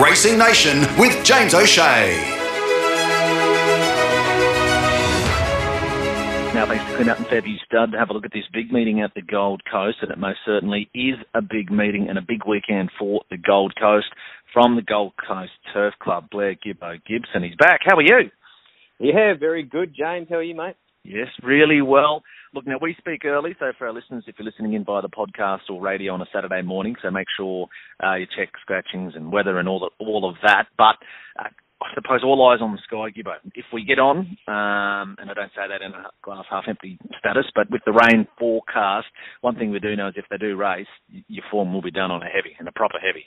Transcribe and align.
Racing 0.00 0.38
Nation 0.38 0.80
with 0.96 1.22
James 1.22 1.52
O'Shea. 1.52 2.16
Now, 6.54 6.66
thanks 6.66 6.82
to 6.84 6.96
Clint 6.96 7.10
and 7.10 7.26
Fairview 7.26 7.56
Stud 7.66 7.92
to 7.92 7.98
have 7.98 8.08
a 8.08 8.14
look 8.14 8.24
at 8.24 8.32
this 8.32 8.46
big 8.54 8.72
meeting 8.72 9.02
at 9.02 9.12
the 9.14 9.20
Gold 9.20 9.60
Coast, 9.70 9.98
and 10.00 10.10
it 10.10 10.16
most 10.16 10.38
certainly 10.46 10.88
is 10.94 11.16
a 11.34 11.42
big 11.42 11.70
meeting 11.70 12.08
and 12.08 12.16
a 12.16 12.22
big 12.22 12.46
weekend 12.48 12.90
for 12.98 13.20
the 13.30 13.36
Gold 13.36 13.74
Coast. 13.78 14.06
From 14.54 14.76
the 14.76 14.82
Gold 14.82 15.12
Coast 15.16 15.52
Turf 15.74 15.92
Club, 16.02 16.30
Blair 16.30 16.54
Gibbo 16.54 16.98
Gibson. 17.06 17.42
He's 17.42 17.56
back. 17.56 17.80
How 17.84 17.96
are 17.96 18.02
you? 18.02 18.30
Yeah, 18.98 19.34
very 19.38 19.62
good, 19.62 19.94
James. 19.94 20.28
How 20.30 20.36
are 20.36 20.42
you, 20.42 20.54
mate? 20.54 20.76
Yes, 21.04 21.28
really 21.42 21.82
well. 21.82 22.22
Look, 22.54 22.66
now 22.66 22.76
we 22.82 22.94
speak 22.98 23.24
early, 23.24 23.56
so 23.58 23.72
for 23.78 23.86
our 23.86 23.94
listeners, 23.94 24.24
if 24.26 24.34
you're 24.38 24.44
listening 24.44 24.74
in 24.74 24.84
via 24.84 25.00
the 25.00 25.08
podcast 25.08 25.70
or 25.70 25.80
radio 25.80 26.12
on 26.12 26.20
a 26.20 26.26
Saturday 26.34 26.60
morning, 26.60 26.96
so 27.00 27.10
make 27.10 27.28
sure 27.34 27.66
uh, 28.04 28.16
you 28.16 28.26
check 28.36 28.50
scratchings 28.60 29.14
and 29.16 29.32
weather 29.32 29.58
and 29.58 29.66
all 29.66 29.80
the, 29.80 30.04
all 30.04 30.28
of 30.28 30.36
that. 30.42 30.66
But 30.76 30.96
uh, 31.38 31.48
I 31.48 31.94
suppose 31.94 32.20
all 32.22 32.46
eyes 32.50 32.60
on 32.60 32.72
the 32.72 32.78
sky, 32.84 33.08
Gibbo. 33.10 33.36
If 33.54 33.64
we 33.72 33.84
get 33.84 33.98
on, 33.98 34.18
um, 34.48 35.16
and 35.18 35.30
I 35.30 35.34
don't 35.34 35.52
say 35.56 35.64
that 35.66 35.80
in 35.80 35.92
a 35.92 36.10
glass 36.22 36.44
half 36.50 36.64
empty 36.68 36.98
status, 37.18 37.46
but 37.54 37.70
with 37.70 37.80
the 37.86 37.92
rain 37.92 38.28
forecast, 38.38 39.06
one 39.40 39.56
thing 39.56 39.70
we 39.70 39.80
do 39.80 39.96
know 39.96 40.08
is 40.08 40.14
if 40.18 40.26
they 40.30 40.36
do 40.36 40.54
race, 40.54 40.86
your 41.28 41.44
form 41.50 41.72
will 41.72 41.82
be 41.82 41.90
done 41.90 42.10
on 42.10 42.22
a 42.22 42.26
heavy 42.26 42.54
and 42.58 42.68
a 42.68 42.72
proper 42.72 42.98
heavy. 42.98 43.24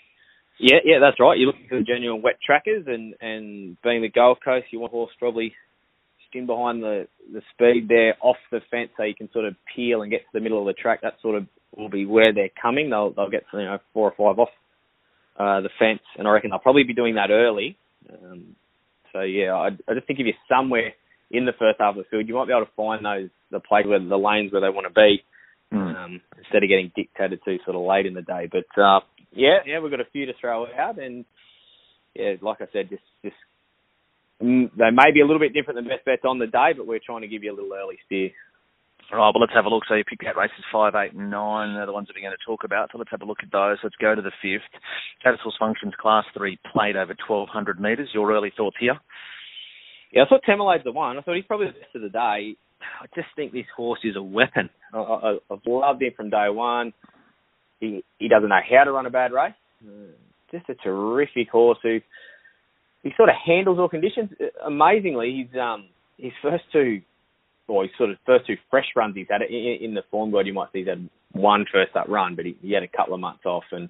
Yeah, 0.59 0.77
yeah, 0.85 0.99
that's 1.01 1.19
right. 1.19 1.37
You're 1.37 1.47
looking 1.47 1.67
for 1.67 1.79
the 1.79 1.83
genuine 1.83 2.21
wet 2.21 2.37
trackers, 2.45 2.85
and 2.85 3.15
and 3.19 3.75
being 3.83 4.03
the 4.03 4.09
Gold 4.09 4.37
Coast, 4.45 4.67
you 4.69 4.79
want 4.79 4.91
horse 4.91 5.11
probably 5.17 5.55
skin 6.35 6.45
behind 6.45 6.83
the 6.83 7.07
the 7.31 7.41
speed 7.53 7.87
there 7.87 8.15
off 8.21 8.37
the 8.51 8.59
fence, 8.69 8.89
so 8.97 9.03
you 9.03 9.15
can 9.15 9.31
sort 9.31 9.45
of 9.45 9.55
peel 9.75 10.01
and 10.01 10.11
get 10.11 10.21
to 10.21 10.33
the 10.33 10.41
middle 10.41 10.59
of 10.59 10.65
the 10.65 10.73
track. 10.73 11.01
That 11.01 11.15
sort 11.21 11.35
of 11.35 11.47
will 11.75 11.89
be 11.89 12.05
where 12.05 12.33
they're 12.33 12.49
coming. 12.61 12.89
They'll 12.89 13.11
they'll 13.11 13.29
get 13.29 13.43
you 13.53 13.59
know 13.59 13.79
four 13.93 14.11
or 14.11 14.15
five 14.17 14.39
off 14.39 14.49
uh, 15.37 15.61
the 15.61 15.69
fence, 15.79 16.03
and 16.17 16.27
I 16.27 16.31
reckon 16.31 16.49
they'll 16.49 16.59
probably 16.59 16.83
be 16.83 16.93
doing 16.93 17.15
that 17.15 17.31
early 17.31 17.77
um, 18.09 18.55
so 19.13 19.21
yeah, 19.21 19.53
I, 19.53 19.67
I 19.67 19.93
just 19.93 20.07
think 20.07 20.19
if 20.19 20.25
you're 20.25 20.35
somewhere 20.49 20.93
in 21.31 21.45
the 21.45 21.53
first 21.57 21.79
half 21.79 21.95
of 21.95 22.03
the 22.03 22.09
field, 22.09 22.27
you 22.27 22.35
might 22.35 22.47
be 22.47 22.53
able 22.53 22.65
to 22.65 22.71
find 22.75 23.05
those 23.05 23.29
the 23.51 23.59
place 23.59 23.85
where 23.85 23.99
the 23.99 24.17
lanes 24.17 24.51
where 24.51 24.61
they 24.61 24.69
want 24.69 24.87
to 24.87 24.93
be, 24.93 25.23
mm. 25.73 25.95
um, 25.95 26.21
instead 26.37 26.63
of 26.63 26.69
getting 26.69 26.91
dictated 26.95 27.39
to 27.45 27.57
sort 27.63 27.75
of 27.75 27.83
late 27.83 28.05
in 28.05 28.13
the 28.13 28.21
day. 28.21 28.49
But 28.51 28.81
uh, 28.81 28.99
yeah, 29.31 29.59
yeah, 29.65 29.79
we've 29.79 29.91
got 29.91 30.01
a 30.01 30.11
few 30.11 30.25
to 30.25 30.33
throw 30.39 30.65
out, 30.77 30.99
and 30.99 31.25
yeah, 32.13 32.33
like 32.41 32.61
I 32.61 32.67
said, 32.73 32.89
just 32.89 33.03
just 33.23 33.35
they 34.39 34.91
may 34.91 35.11
be 35.13 35.21
a 35.21 35.25
little 35.25 35.39
bit 35.39 35.53
different 35.53 35.77
than 35.77 35.87
best 35.87 36.05
bets 36.05 36.23
on 36.25 36.39
the 36.39 36.47
day, 36.47 36.71
but 36.75 36.87
we're 36.87 36.99
trying 37.03 37.21
to 37.21 37.27
give 37.27 37.43
you 37.43 37.53
a 37.53 37.55
little 37.55 37.73
early 37.73 37.97
steer. 38.05 38.31
All 39.11 39.19
right, 39.19 39.31
well, 39.33 39.41
let's 39.41 39.53
have 39.53 39.65
a 39.65 39.69
look. 39.69 39.83
So 39.87 39.93
you 39.93 40.03
picked 40.03 40.25
out 40.25 40.35
races 40.35 40.65
5, 40.71 40.95
8 40.95 41.13
and 41.13 41.29
9. 41.29 41.75
They're 41.75 41.85
the 41.85 41.93
ones 41.93 42.07
that 42.07 42.15
we're 42.15 42.27
going 42.27 42.35
to 42.35 42.45
talk 42.45 42.63
about. 42.63 42.89
So 42.91 42.97
let's 42.97 43.11
have 43.11 43.21
a 43.21 43.25
look 43.25 43.43
at 43.43 43.51
those. 43.51 43.77
Let's 43.83 43.95
go 44.01 44.15
to 44.15 44.21
the 44.21 44.33
fifth. 44.41 44.65
Tattersalls 45.23 45.59
Functions 45.59 45.93
Class 45.99 46.25
3 46.35 46.57
played 46.73 46.95
over 46.95 47.15
1,200 47.27 47.79
metres. 47.79 48.09
Your 48.13 48.33
early 48.33 48.51
thoughts 48.55 48.77
here? 48.79 48.97
Yeah, 50.11 50.23
I 50.23 50.25
thought 50.27 50.41
Tamalade's 50.43 50.83
the 50.83 50.91
one. 50.91 51.17
I 51.17 51.21
thought 51.21 51.35
he's 51.35 51.45
probably 51.45 51.67
the 51.67 51.73
best 51.73 51.95
of 51.95 52.01
the 52.01 52.09
day. 52.09 52.57
I 53.01 53.05
just 53.13 53.27
think 53.35 53.51
this 53.51 53.65
horse 53.75 53.99
is 54.03 54.15
a 54.15 54.23
weapon. 54.23 54.69
I, 54.93 54.97
I, 54.97 55.37
I've 55.51 55.59
loved 55.65 56.01
him 56.01 56.13
from 56.15 56.29
day 56.29 56.47
one. 56.49 56.93
He 57.79 58.03
he 58.17 58.27
doesn't 58.27 58.49
know 58.49 58.59
how 58.69 58.83
to 58.85 58.91
run 58.91 59.05
a 59.05 59.09
bad 59.09 59.33
race. 59.33 59.53
Uh, 59.85 60.13
just 60.51 60.69
a 60.69 60.75
terrific 60.75 61.49
horse 61.49 61.77
who 61.83 61.99
he 63.05 63.11
sort 63.15 63.29
of 63.29 63.35
handles 63.45 63.77
all 63.77 63.87
conditions 63.87 64.31
amazingly. 64.65 65.31
He's 65.31 65.59
um 65.61 65.87
his 66.17 66.33
first 66.41 66.63
two 66.73 67.01
or 67.67 67.83
his 67.83 67.91
sort 67.97 68.09
of 68.09 68.17
first 68.25 68.47
two 68.47 68.57
fresh 68.69 68.87
runs 68.95 69.15
he's 69.15 69.27
had 69.29 69.43
in, 69.43 69.77
in 69.81 69.93
the 69.93 70.01
form 70.11 70.31
guide, 70.31 70.47
you 70.47 70.53
might 70.53 70.71
see 70.73 70.79
he's 70.79 70.87
had 70.87 71.07
one 71.31 71.65
first 71.71 71.95
up 71.95 72.07
run, 72.09 72.35
but 72.35 72.45
he, 72.45 72.57
he 72.61 72.73
had 72.73 72.83
a 72.83 72.87
couple 72.87 73.13
of 73.13 73.19
months 73.19 73.45
off, 73.45 73.63
and 73.71 73.89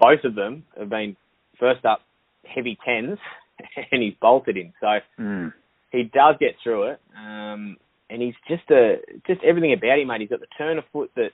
both 0.00 0.24
of 0.24 0.34
them 0.34 0.64
have 0.78 0.90
been 0.90 1.16
first 1.58 1.84
up 1.84 2.00
heavy 2.44 2.76
tens, 2.84 3.18
and 3.92 4.02
he's 4.02 4.14
bolted 4.20 4.56
in. 4.56 4.72
So 4.80 4.86
mm. 5.20 5.52
he 5.92 6.02
does 6.04 6.34
get 6.40 6.56
through 6.62 6.90
it, 6.90 7.00
um, 7.16 7.76
and 8.10 8.20
he's 8.20 8.34
just 8.48 8.68
a 8.70 8.96
just 9.26 9.42
everything 9.44 9.72
about 9.72 10.00
him, 10.00 10.08
mate. 10.08 10.22
He's 10.22 10.30
got 10.30 10.40
the 10.40 10.46
turn 10.58 10.78
of 10.78 10.84
foot 10.92 11.12
that 11.14 11.30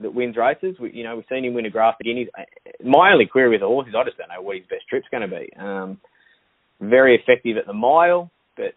that 0.00 0.14
wins 0.14 0.36
races. 0.36 0.76
We, 0.78 0.92
you 0.92 1.04
know, 1.04 1.16
we've 1.16 1.24
seen 1.30 1.44
him 1.44 1.54
win 1.54 1.64
a 1.64 1.70
Grafton 1.70 2.04
Guineas. 2.04 2.28
My 2.84 3.12
only 3.12 3.26
query 3.26 3.48
with 3.48 3.60
the 3.60 3.66
horse 3.66 3.88
is 3.88 3.94
I 3.96 4.04
just 4.04 4.18
don't 4.18 4.28
know 4.28 4.42
what 4.42 4.56
his 4.56 4.66
best 4.66 4.88
trip's 4.90 5.06
going 5.10 5.28
to 5.28 5.36
be. 5.36 5.50
Um, 5.58 5.98
very 6.80 7.14
effective 7.16 7.56
at 7.56 7.66
the 7.66 7.72
mile 7.72 8.30
but 8.56 8.74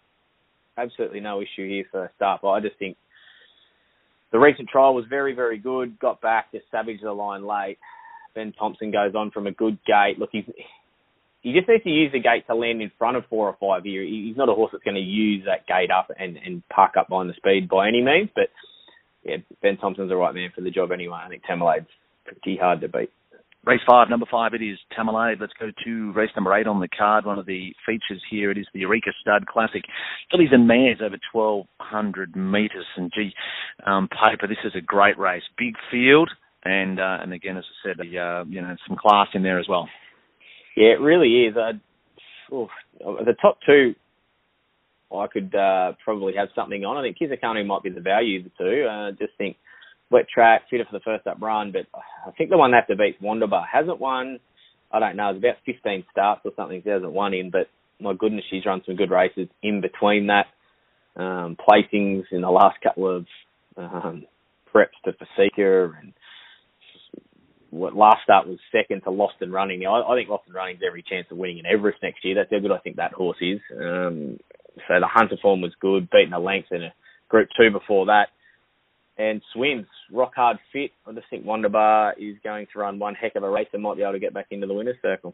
absolutely 0.78 1.20
no 1.20 1.42
issue 1.42 1.68
here 1.68 1.86
first 1.92 2.22
up. 2.22 2.44
I 2.44 2.60
just 2.60 2.78
think 2.78 2.98
the 4.32 4.40
recent 4.40 4.70
trial 4.70 4.94
was 4.94 5.06
very, 5.10 5.34
very 5.34 5.58
good. 5.58 6.00
Got 6.00 6.22
back, 6.22 6.52
just 6.52 6.66
savaged 6.72 7.04
the 7.04 7.14
line 7.14 7.46
late. 7.46 7.78
Ben 8.36 8.54
Thompson 8.54 8.92
goes 8.92 9.16
on 9.16 9.32
from 9.32 9.48
a 9.48 9.52
good 9.52 9.78
gate. 9.86 10.20
Look, 10.20 10.30
he's 10.32 10.46
he 11.42 11.54
just 11.54 11.68
needs 11.68 11.84
to 11.84 11.90
use 11.90 12.12
the 12.12 12.20
gate 12.20 12.46
to 12.48 12.56
land 12.56 12.82
in 12.82 12.92
front 12.98 13.16
of 13.16 13.24
four 13.30 13.48
or 13.48 13.58
five 13.60 13.84
here. 13.84 14.04
He's 14.04 14.36
not 14.36 14.50
a 14.50 14.54
horse 14.54 14.72
that's 14.72 14.84
going 14.84 14.96
to 14.96 15.02
use 15.02 15.46
that 15.46 15.66
gate 15.66 15.92
up 15.92 16.12
and, 16.20 16.36
and 16.38 16.68
park 16.68 16.94
up 17.00 17.10
behind 17.10 17.30
the 17.30 17.36
speed 17.36 17.70
by 17.70 17.88
any 17.88 18.02
means. 18.04 18.30
But 18.36 18.50
yeah, 19.24 19.38
Ben 19.62 19.78
Thompson's 19.78 20.10
the 20.10 20.18
right 20.18 20.34
man 20.34 20.52
for 20.54 20.62
the 20.62 20.72
job 20.72 20.92
anyway. 20.92 21.20
I 21.24 21.30
think 21.30 21.44
Tamalade's 21.44 21.88
pretty 22.26 22.58
hard 22.58 22.82
to 22.82 22.90
beat. 22.90 23.12
Race 23.68 23.82
five, 23.86 24.10
number 24.10 24.26
five, 24.32 24.54
it 24.54 24.62
is 24.62 24.78
Tamalade. 24.98 25.42
Let's 25.42 25.52
go 25.60 25.72
to 25.84 26.14
race 26.14 26.30
number 26.38 26.56
eight 26.56 26.68
on 26.68 26.80
the 26.80 26.88
card. 26.88 27.26
One 27.26 27.38
of 27.38 27.46
the 27.46 27.74
features 27.86 28.24
here, 28.32 28.50
it 28.50 28.58
is 28.58 28.66
the 28.74 28.80
Eureka 28.80 29.12
Stud 29.20 29.46
Classic. 29.46 29.84
Fillies 30.32 30.52
and 30.54 30.70
mares 30.70 31.00
over 31.04 31.18
1,200 31.34 32.34
metres. 32.38 32.86
And 32.96 33.12
gee, 33.14 33.34
um, 33.86 34.08
paper, 34.08 34.48
this 34.48 34.64
is 34.64 34.72
a 34.74 34.80
great 34.80 35.20
race. 35.20 35.44
Big 35.58 35.74
field, 35.92 36.30
and 36.64 36.98
uh, 36.98 37.18
and 37.22 37.34
again, 37.34 37.58
as 37.58 37.66
I 37.84 37.90
said, 37.90 38.00
uh, 38.00 38.46
you 38.46 38.62
know, 38.62 38.74
some 38.88 38.96
class 38.96 39.28
in 39.34 39.44
there 39.44 39.60
as 39.60 39.68
well. 39.68 39.90
Yeah, 40.78 40.94
it 40.94 41.02
really 41.02 41.48
is. 41.48 41.58
Uh, 41.58 42.56
oof, 42.56 42.70
the 43.00 43.36
top 43.42 43.58
two, 43.66 43.96
I 45.14 45.28
could 45.28 45.54
uh, 45.54 45.92
probably 46.06 46.36
have 46.38 46.48
something 46.56 46.86
on. 46.86 46.96
I 46.96 47.02
think 47.02 47.18
Kizikano 47.18 47.66
might 47.66 47.84
be 47.84 47.90
the 47.90 48.00
value 48.00 48.40
of 48.40 48.46
the 48.46 48.52
two. 48.58 48.88
I 48.90 49.10
uh, 49.10 49.12
just 49.12 49.34
think 49.38 49.58
wet 50.10 50.28
track, 50.34 50.64
fitter 50.70 50.86
for 50.86 50.98
the 50.98 51.04
first 51.04 51.28
up 51.28 51.42
run, 51.42 51.72
but 51.72 51.88
I 52.26 52.32
think 52.32 52.50
the 52.50 52.58
one 52.58 52.72
they 52.72 52.78
have 52.78 52.88
to 52.88 52.96
beat 52.96 53.22
Wonderbar. 53.22 53.66
Hasn't 53.72 54.00
won, 54.00 54.40
I 54.92 55.00
don't 55.00 55.16
know, 55.16 55.30
it's 55.30 55.40
about 55.40 55.56
15 55.66 56.06
starts 56.12 56.42
or 56.46 56.52
something 56.56 56.82
she 56.84 56.90
hasn't 56.90 57.12
won 57.12 57.34
in, 57.34 57.52
but 57.52 57.68
my 58.00 58.14
goodness, 58.14 58.46
she's 58.50 58.66
run 58.66 58.82
some 58.86 58.96
good 58.96 59.12
races 59.12 59.48
in 59.64 59.82
between 59.82 60.28
that. 60.28 60.46
Um, 61.16 61.58
placings 61.58 62.26
in 62.32 62.42
the 62.42 62.50
last 62.52 62.78
couple 62.84 63.10
of 63.10 63.26
um, 63.76 64.26
preps 64.74 64.94
to 65.06 65.14
Fasika 65.14 65.92
and 66.00 66.14
what 67.72 67.96
last 67.96 68.20
start 68.24 68.48
was 68.48 68.60
second 68.72 69.02
to 69.02 69.10
Lost 69.10 69.34
and 69.42 69.52
Running. 69.52 69.80
Now, 69.80 69.96
I, 69.96 70.14
I 70.14 70.16
think 70.16 70.30
Lost 70.30 70.44
and 70.46 70.54
Running's 70.54 70.82
every 70.88 71.04
chance 71.04 71.26
of 71.32 71.38
winning 71.38 71.58
in 71.58 71.66
Everest 71.66 72.04
next 72.04 72.24
year. 72.24 72.36
That's 72.36 72.52
how 72.52 72.60
good 72.60 72.72
I 72.72 72.78
think 72.78 72.98
that 72.98 73.14
horse 73.14 73.38
is. 73.42 73.60
Um, 73.76 74.38
so 74.88 75.00
the 75.00 75.10
Hunter 75.12 75.38
form 75.42 75.62
was 75.62 75.74
good, 75.82 76.08
beating 76.12 76.30
the 76.30 76.40
length 76.40 76.68
in 76.72 76.84
a 76.84 76.94
Group 77.30 77.50
Two 77.58 77.72
before 77.72 78.06
that 78.06 78.28
and 79.18 79.42
swims 79.54 79.88
rock 80.12 80.34
hard 80.36 80.58
fit. 80.72 80.92
I 81.08 81.14
just 81.14 81.28
think 81.30 81.46
Wonderbar 81.46 82.16
is 82.20 82.36
going 82.44 82.68
to 82.74 82.80
run 82.80 83.00
one 83.00 83.16
heck 83.16 83.36
of 83.36 83.44
a 83.44 83.50
race 83.50 83.68
and 83.74 83.84
might 83.84 83.98
be 83.98 84.04
able 84.04 84.14
to 84.14 84.20
get 84.20 84.34
back 84.34 84.48
into 84.52 84.68
the 84.68 84.74
winner's 84.74 84.98
circle. 85.02 85.34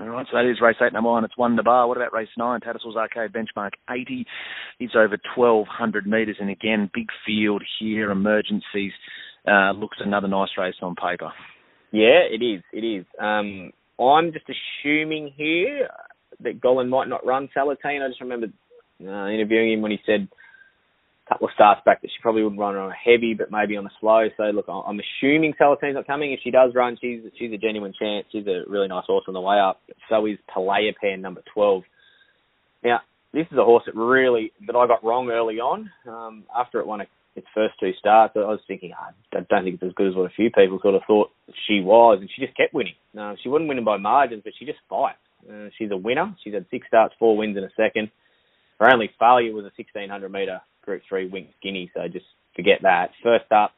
All 0.00 0.08
right, 0.08 0.26
so 0.30 0.36
that 0.36 0.50
is 0.50 0.60
race 0.62 0.76
eight, 0.80 0.92
number 0.92 1.10
one. 1.10 1.24
It's 1.24 1.36
Wonderbar. 1.36 1.86
What 1.86 1.96
about 1.96 2.12
race 2.12 2.28
nine? 2.38 2.60
Tattersalls 2.60 2.96
Arcade 2.96 3.32
benchmark 3.32 3.72
80. 3.90 4.24
is 4.78 4.90
over 4.94 5.18
1,200 5.36 6.06
metres, 6.06 6.36
and 6.40 6.48
again, 6.48 6.90
big 6.94 7.08
field 7.26 7.62
here. 7.78 8.10
Emergencies 8.10 8.92
uh, 9.46 9.72
looks 9.72 9.98
another 10.00 10.28
nice 10.28 10.50
race 10.56 10.76
on 10.80 10.94
paper. 10.94 11.30
Yeah, 11.92 12.22
it 12.30 12.42
is. 12.42 12.62
It 12.72 12.84
is. 12.84 13.04
Um, 13.20 13.72
I'm 14.00 14.32
just 14.32 14.46
assuming 14.48 15.32
here 15.36 15.88
that 16.42 16.60
Golan 16.60 16.88
might 16.88 17.08
not 17.08 17.26
run 17.26 17.48
Salatine. 17.54 18.02
I 18.02 18.08
just 18.08 18.20
remember 18.20 18.46
uh, 19.02 19.28
interviewing 19.28 19.72
him 19.72 19.82
when 19.82 19.90
he 19.90 19.98
said 20.06 20.28
couple 21.30 21.46
of 21.46 21.54
starts 21.54 21.80
back 21.84 22.02
that 22.02 22.08
she 22.08 22.20
probably 22.20 22.42
wouldn't 22.42 22.60
run 22.60 22.76
on 22.76 22.90
a 22.90 22.94
heavy, 22.94 23.34
but 23.34 23.52
maybe 23.52 23.76
on 23.76 23.86
a 23.86 23.90
slow. 24.00 24.26
So 24.36 24.42
look, 24.44 24.66
I'm 24.68 24.98
assuming 24.98 25.54
Salatine's 25.56 25.94
not 25.94 26.06
coming. 26.06 26.32
If 26.32 26.40
she 26.42 26.50
does 26.50 26.72
run, 26.74 26.98
she's 27.00 27.20
she's 27.38 27.52
a 27.52 27.56
genuine 27.56 27.94
chance. 27.98 28.26
She's 28.32 28.46
a 28.46 28.62
really 28.68 28.88
nice 28.88 29.04
horse 29.06 29.24
on 29.28 29.34
the 29.34 29.40
way 29.40 29.58
up. 29.58 29.80
So 30.08 30.26
is 30.26 30.38
Palea 30.54 30.94
Pan 31.00 31.20
number 31.20 31.42
12. 31.54 31.82
Now, 32.82 33.00
this 33.32 33.46
is 33.52 33.58
a 33.58 33.64
horse 33.64 33.84
that 33.86 33.94
really 33.94 34.52
that 34.66 34.74
I 34.74 34.86
got 34.88 35.04
wrong 35.04 35.30
early 35.30 35.60
on. 35.60 35.90
Um, 36.06 36.44
after 36.56 36.80
it 36.80 36.86
won 36.86 37.00
its 37.36 37.46
first 37.54 37.74
two 37.78 37.92
starts, 37.98 38.34
I 38.34 38.40
was 38.40 38.60
thinking 38.66 38.90
oh, 38.92 39.14
I 39.38 39.40
don't 39.48 39.64
think 39.64 39.74
it's 39.74 39.84
as 39.84 39.94
good 39.94 40.08
as 40.08 40.16
what 40.16 40.26
a 40.26 40.34
few 40.34 40.50
people 40.50 40.80
sort 40.82 40.96
of 40.96 41.02
thought 41.06 41.30
she 41.68 41.80
was, 41.80 42.18
and 42.20 42.28
she 42.34 42.44
just 42.44 42.56
kept 42.56 42.74
winning. 42.74 42.94
Uh, 43.16 43.34
she 43.40 43.48
wasn't 43.48 43.68
winning 43.68 43.84
by 43.84 43.98
margins, 43.98 44.42
but 44.42 44.52
she 44.58 44.66
just 44.66 44.80
fights. 44.88 45.18
Uh, 45.48 45.68
she's 45.78 45.92
a 45.92 45.96
winner. 45.96 46.34
She's 46.42 46.54
had 46.54 46.66
six 46.70 46.88
starts, 46.88 47.14
four 47.18 47.36
wins 47.36 47.56
in 47.56 47.62
a 47.62 47.70
second. 47.76 48.10
Her 48.80 48.92
only 48.92 49.10
failure 49.18 49.52
was 49.52 49.64
a 49.64 49.76
1600 49.76 50.32
metre 50.32 50.60
Group 50.82 51.02
3 51.08 51.30
Winx 51.30 51.48
Guinea, 51.62 51.90
so 51.94 52.08
just 52.08 52.26
forget 52.56 52.80
that. 52.82 53.10
First 53.22 53.50
up, 53.52 53.72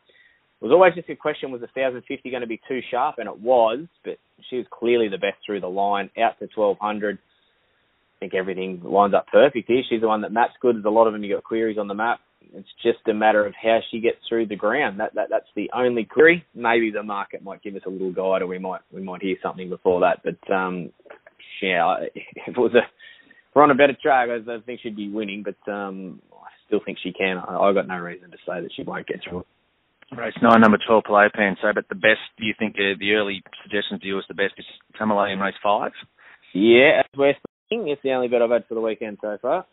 it 0.61 0.65
was 0.65 0.73
always 0.73 0.95
just 0.95 1.09
a 1.11 1.17
question, 1.17 1.51
was 1.51 1.61
1,050 1.61 2.31
going 2.31 2.41
to 2.41 2.47
be 2.47 2.61
too 2.69 2.81
sharp? 2.91 3.17
And 3.19 3.29
it 3.29 3.41
was, 3.41 3.81
but 4.05 4.19
she 4.49 4.57
was 4.57 4.67
clearly 4.71 5.09
the 5.09 5.19
best 5.19 5.39
through 5.45 5.61
the 5.61 5.69
line, 5.69 6.11
out 6.17 6.39
to 6.39 6.49
1,200. 6.55 7.19
I 7.19 8.19
think 8.21 8.35
everything 8.35 8.81
lines 8.85 9.15
up 9.15 9.27
perfect 9.27 9.67
here. 9.67 9.83
She's 9.89 10.01
the 10.01 10.07
one 10.07 10.21
that 10.21 10.31
maps 10.31 10.53
good. 10.61 10.77
There's 10.77 10.85
a 10.85 10.91
lot 10.91 11.09
of 11.09 11.13
them 11.13 11.25
you 11.25 11.35
got 11.35 11.43
queries 11.43 11.79
on 11.79 11.89
the 11.89 11.95
map. 11.95 12.21
It's 12.55 12.69
just 12.83 12.99
a 13.09 13.15
matter 13.15 13.45
of 13.45 13.55
how 13.61 13.81
she 13.91 14.01
gets 14.01 14.19
through 14.29 14.47
the 14.47 14.57
ground. 14.57 15.01
That, 15.01 15.15
that 15.15 15.29
that's 15.31 15.49
the 15.57 15.71
only 15.75 16.05
query. 16.05 16.45
Maybe 16.55 16.91
the 16.93 17.03
market 17.03 17.43
might 17.43 17.63
give 17.63 17.75
us 17.75 17.83
a 17.87 17.91
little 17.91 18.13
guide, 18.13 18.43
or 18.43 18.47
we 18.47 18.59
might 18.59 18.83
we 18.93 19.03
might 19.03 19.23
hear 19.23 19.37
something 19.43 19.69
before 19.69 20.01
that. 20.01 20.23
But 20.23 20.53
um, 20.53 20.91
yeah, 21.61 21.97
if 22.15 22.49
it 22.49 22.59
was 22.59 22.75
a 22.75 22.83
we're 23.55 23.63
on 23.63 23.71
a 23.71 23.75
better 23.75 23.97
track, 24.01 24.29
I, 24.31 24.53
I 24.53 24.61
think 24.61 24.81
she'd 24.83 24.97
be 24.97 25.11
winning, 25.11 25.45
but 25.45 25.71
um, 25.71 26.21
I 26.33 26.51
still 26.73 26.81
think 26.85 26.99
she 27.03 27.13
can. 27.13 27.37
I, 27.37 27.59
I've 27.59 27.75
got 27.75 27.87
no 27.87 27.99
reason 27.99 28.31
to 28.31 28.39
say 28.49 28.63
that 28.63 28.71
she 28.75 28.83
won't 28.83 29.07
get 29.07 29.21
through 29.23 29.41
it. 29.41 29.47
Race 30.17 30.35
nine, 30.43 30.61
number 30.61 30.79
twelve, 30.87 31.05
Pan. 31.05 31.57
So, 31.61 31.69
but 31.75 31.89
the 31.89 31.95
best, 31.95 32.21
do 32.39 32.45
you 32.45 32.55
think 32.59 32.77
uh, 32.77 32.97
the 32.99 33.13
early 33.13 33.43
suggestions 33.63 34.01
to 34.01 34.07
you 34.07 34.19
is 34.19 34.25
the 34.29 34.35
best 34.35 34.55
is 34.59 34.67
Tamalay 35.01 35.33
in 35.33 35.39
race 35.39 35.55
five? 35.63 35.93
Yeah, 36.53 37.01
as 37.01 37.07
we're 37.17 37.33
speaking, 37.33 37.89
it's 37.89 38.03
the 38.03 38.13
only 38.13 38.29
bet 38.29 38.43
I've 38.43 38.51
had 38.51 38.67
for 38.69 38.75
the 38.75 38.81
weekend 38.81 39.19
so 39.23 39.39
far. 39.41 39.65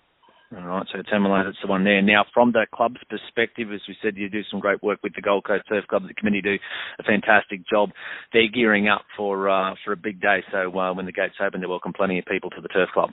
All 0.56 0.64
right, 0.64 0.88
so 0.92 1.00
Tamalay, 1.00 1.44
that's 1.46 1.58
the 1.62 1.70
one 1.70 1.84
there. 1.84 2.02
Now, 2.02 2.26
from 2.34 2.54
the 2.54 2.66
club's 2.74 3.02
perspective, 3.10 3.68
as 3.74 3.82
we 3.88 3.96
said, 4.02 4.16
you 4.16 4.30
do 4.30 4.42
some 4.50 4.62
great 4.62 4.82
work 4.82 5.00
with 5.04 5.14
the 5.14 5.22
Gold 5.22 5.44
Coast 5.46 5.66
Turf 5.68 5.86
Club. 5.88 6.04
The 6.08 6.14
committee 6.14 6.42
do 6.42 6.56
a 7.00 7.04
fantastic 7.04 7.68
job. 7.70 7.90
They're 8.32 8.48
gearing 8.48 8.88
up 8.88 9.02
for 9.18 9.50
uh, 9.50 9.76
for 9.84 9.92
a 9.92 9.98
big 9.98 10.22
day. 10.22 10.40
So 10.52 10.72
uh, 10.78 10.94
when 10.94 11.06
the 11.06 11.12
gates 11.12 11.36
open, 11.46 11.60
they 11.60 11.68
welcome 11.68 11.94
plenty 11.94 12.18
of 12.18 12.26
people 12.26 12.50
to 12.52 12.62
the 12.62 12.70
Turf 12.70 12.90
Club. 12.94 13.10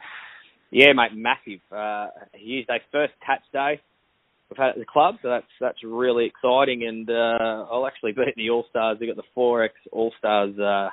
Yeah, 0.71 0.93
mate, 0.93 1.15
massive. 1.15 1.61
Uh, 1.71 2.09
here's 2.35 2.67
their 2.67 2.81
first 2.93 3.15
Tats 3.25 3.45
Day 3.53 3.81
we've 4.51 4.59
had 4.59 4.71
at 4.71 4.79
the 4.79 4.85
club, 4.85 5.17
so 5.23 5.29
that's 5.29 5.47
that's 5.61 5.79
really 5.85 6.27
exciting. 6.27 6.87
And 6.87 7.09
uh, 7.09 7.67
I'll 7.71 7.87
actually 7.87 8.13
be 8.13 8.23
at 8.23 8.35
the 8.37 8.51
All 8.51 8.65
Stars. 8.71 8.99
They 8.99 9.07
got 9.07 9.17
the 9.17 9.23
Forex 9.37 9.71
All 9.93 10.13
Stars 10.19 10.55
uh, 10.59 10.89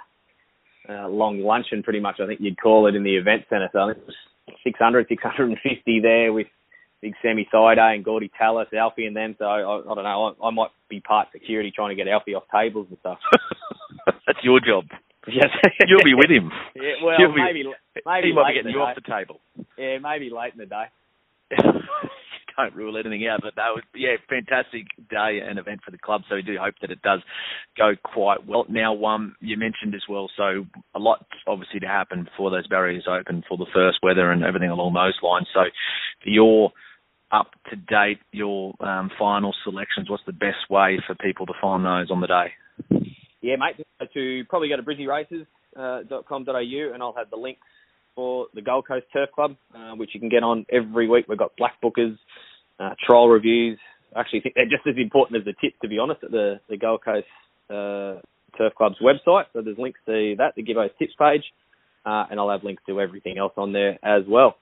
uh, 0.91 1.07
long 1.07 1.39
luncheon, 1.39 1.83
pretty 1.83 1.99
much. 1.99 2.15
I 2.21 2.27
think 2.27 2.39
you'd 2.41 2.61
call 2.61 2.87
it 2.87 2.95
in 2.95 3.03
the 3.03 3.15
event 3.15 3.43
centre. 3.49 3.69
So 3.71 3.79
I 3.79 3.93
think 3.93 4.03
it 4.03 4.07
was 4.07 4.55
600, 4.63 5.07
650 5.09 5.99
there 6.01 6.33
with 6.33 6.47
big 7.01 7.13
Sam 7.21 7.37
Thaiday 7.53 7.95
and 7.95 8.05
Gordy 8.05 8.31
Tallis, 8.37 8.67
Alfie, 8.73 9.05
and 9.05 9.15
them. 9.15 9.35
So 9.37 9.45
I, 9.45 9.61
I, 9.61 9.79
I 9.79 9.95
don't 9.95 10.03
know. 10.03 10.35
I, 10.41 10.47
I 10.47 10.51
might 10.51 10.71
be 10.89 10.99
part 10.99 11.27
security 11.31 11.71
trying 11.75 11.89
to 11.89 11.95
get 11.95 12.07
Alfie 12.11 12.35
off 12.35 12.43
tables 12.53 12.87
and 12.89 12.97
stuff. 12.99 13.19
that's 14.05 14.39
your 14.43 14.59
job. 14.59 14.85
Yes, 15.27 15.47
you'll 15.87 16.03
be 16.03 16.15
with 16.15 16.29
him. 16.29 16.51
Yeah, 16.75 16.99
well, 17.01 17.15
You'll 17.17 17.31
maybe 17.31 17.63
maybe 18.05 18.27
he 18.27 18.33
might 18.33 18.51
be 18.51 18.55
getting 18.55 18.71
you 18.73 18.81
off 18.81 18.95
the 18.95 19.01
table. 19.01 19.39
Yeah, 19.77 19.97
maybe 19.99 20.29
late 20.29 20.53
in 20.53 20.59
the 20.59 20.65
day. 20.65 20.85
Don't 22.57 22.75
rule 22.75 22.97
anything 22.97 23.27
out, 23.27 23.41
but 23.41 23.55
that 23.55 23.73
was 23.73 23.83
yeah, 23.95 24.15
fantastic 24.29 24.85
day 25.09 25.39
and 25.43 25.57
event 25.57 25.81
for 25.83 25.89
the 25.89 25.97
club. 25.97 26.21
So 26.29 26.35
we 26.35 26.43
do 26.43 26.55
hope 26.61 26.75
that 26.81 26.91
it 26.91 27.01
does 27.01 27.21
go 27.75 27.93
quite 28.03 28.45
well. 28.45 28.65
Now, 28.69 28.95
um, 29.05 29.35
you 29.39 29.57
mentioned 29.57 29.95
as 29.95 30.03
well, 30.07 30.29
so 30.37 30.65
a 30.93 30.99
lot 30.99 31.25
obviously 31.47 31.79
to 31.79 31.87
happen 31.87 32.25
before 32.25 32.51
those 32.51 32.67
barriers 32.67 33.07
open 33.09 33.43
for 33.49 33.57
the 33.57 33.65
first 33.73 33.99
weather 34.03 34.31
and 34.31 34.43
everything 34.43 34.69
along 34.69 34.93
those 34.93 35.17
lines. 35.23 35.47
So 35.51 35.61
your 36.23 36.73
up 37.31 37.49
to 37.71 37.75
date, 37.75 38.19
your 38.31 38.75
um, 38.85 39.09
final 39.17 39.55
selections, 39.63 40.09
what's 40.09 40.23
the 40.27 40.33
best 40.33 40.69
way 40.69 40.99
for 41.07 41.15
people 41.15 41.47
to 41.47 41.53
find 41.59 41.83
those 41.83 42.11
on 42.11 42.21
the 42.21 42.27
day? 42.27 42.53
Yeah, 43.41 43.55
mate, 43.55 43.83
to 44.13 44.43
probably 44.47 44.69
go 44.69 44.77
to 44.77 44.83
brizzyraces.com.au 44.83 46.51
uh, 46.51 46.93
and 46.93 47.03
I'll 47.03 47.15
have 47.17 47.31
the 47.31 47.37
links 47.37 47.61
for 48.15 48.47
the 48.53 48.61
Gold 48.61 48.87
Coast 48.87 49.05
Turf 49.13 49.29
Club, 49.33 49.55
uh, 49.75 49.93
which 49.95 50.11
you 50.13 50.19
can 50.19 50.29
get 50.29 50.43
on 50.43 50.65
every 50.71 51.07
week. 51.07 51.25
We've 51.27 51.37
got 51.37 51.51
black 51.57 51.81
bookers, 51.83 52.17
uh, 52.79 52.91
trial 53.05 53.27
reviews. 53.27 53.79
I 54.15 54.19
actually 54.19 54.41
think 54.41 54.55
they're 54.55 54.65
just 54.65 54.87
as 54.87 54.95
important 54.97 55.39
as 55.39 55.45
the 55.45 55.53
tips, 55.59 55.77
to 55.81 55.87
be 55.87 55.97
honest, 55.99 56.23
at 56.23 56.31
the, 56.31 56.59
the 56.69 56.77
Gold 56.77 57.01
Coast 57.03 57.27
uh, 57.69 58.21
Turf 58.57 58.73
Club's 58.77 58.97
website. 59.01 59.45
So 59.53 59.61
there's 59.61 59.77
links 59.77 59.99
to 60.05 60.35
that, 60.37 60.53
the 60.55 60.63
Gibbo's 60.63 60.91
tips 60.99 61.13
page, 61.17 61.43
uh, 62.05 62.25
and 62.29 62.39
I'll 62.39 62.49
have 62.49 62.63
links 62.63 62.83
to 62.87 62.99
everything 63.01 63.37
else 63.37 63.53
on 63.57 63.73
there 63.73 63.97
as 64.03 64.23
well. 64.27 64.55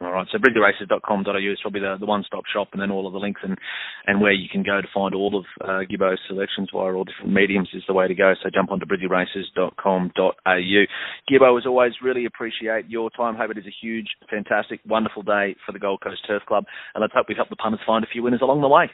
All 0.00 0.12
right, 0.12 0.28
so 0.30 0.38
brizzyraces.com.au 0.38 1.52
is 1.52 1.58
probably 1.60 1.80
the, 1.80 1.96
the 1.98 2.06
one-stop 2.06 2.44
shop, 2.52 2.68
and 2.72 2.80
then 2.80 2.92
all 2.92 3.08
of 3.08 3.12
the 3.12 3.18
links 3.18 3.40
and, 3.42 3.58
and 4.06 4.20
where 4.20 4.32
you 4.32 4.48
can 4.48 4.62
go 4.62 4.80
to 4.80 4.86
find 4.94 5.12
all 5.12 5.36
of 5.36 5.44
uh, 5.60 5.80
Gibbo's 5.90 6.20
selections 6.28 6.68
via 6.72 6.94
all 6.94 7.02
different 7.02 7.34
mediums 7.34 7.68
is 7.74 7.82
the 7.88 7.94
way 7.94 8.06
to 8.06 8.14
go. 8.14 8.34
So 8.40 8.48
jump 8.48 8.70
onto 8.70 8.86
brizzyraces.com.au. 8.86 10.84
Gibbo, 11.28 11.58
as 11.58 11.66
always, 11.66 11.92
really 12.00 12.26
appreciate 12.26 12.88
your 12.88 13.10
time. 13.10 13.34
Hope 13.34 13.50
it 13.50 13.58
is 13.58 13.66
a 13.66 13.74
huge, 13.82 14.06
fantastic, 14.30 14.78
wonderful 14.86 15.22
day 15.22 15.56
for 15.66 15.72
the 15.72 15.80
Gold 15.80 16.00
Coast 16.00 16.20
Turf 16.28 16.44
Club, 16.46 16.64
and 16.94 17.02
let's 17.02 17.12
hope 17.12 17.26
we've 17.28 17.36
helped 17.36 17.50
the 17.50 17.56
punters 17.56 17.80
find 17.84 18.04
a 18.04 18.08
few 18.08 18.22
winners 18.22 18.40
along 18.40 18.60
the 18.60 18.68
way. 18.68 18.88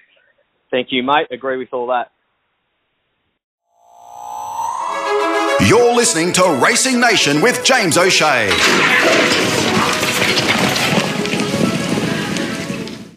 Thank 0.70 0.88
you, 0.90 1.02
mate. 1.02 1.26
Agree 1.30 1.58
with 1.58 1.68
all 1.72 1.88
that. 1.88 2.12
You're 5.68 5.94
listening 5.94 6.32
to 6.32 6.60
Racing 6.64 6.98
Nation 6.98 7.42
with 7.42 7.62
James 7.62 7.98
O'Shea. 7.98 8.48